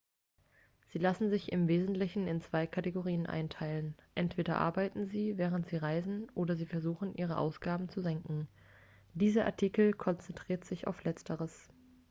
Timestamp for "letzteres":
11.03-11.69